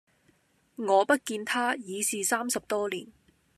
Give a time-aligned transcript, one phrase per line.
[0.77, 3.05] 我不見他，已是三十多年；